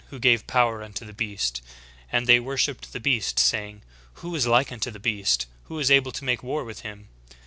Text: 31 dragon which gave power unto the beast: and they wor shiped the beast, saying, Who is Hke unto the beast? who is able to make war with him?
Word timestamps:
31 0.09 0.09
dragon 0.09 0.15
which 0.15 0.23
gave 0.41 0.47
power 0.47 0.81
unto 0.83 1.05
the 1.05 1.13
beast: 1.13 1.61
and 2.11 2.25
they 2.25 2.39
wor 2.39 2.57
shiped 2.57 2.91
the 2.91 2.99
beast, 2.99 3.37
saying, 3.37 3.83
Who 4.13 4.33
is 4.33 4.47
Hke 4.47 4.71
unto 4.71 4.89
the 4.89 4.99
beast? 4.99 5.45
who 5.65 5.77
is 5.77 5.91
able 5.91 6.11
to 6.13 6.25
make 6.25 6.41
war 6.41 6.63
with 6.65 6.79
him? 6.79 7.09